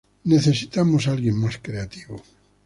Necesitábamos 0.25 1.07
alguien 1.07 1.35
más 1.37 1.59
creativo". 1.61 2.23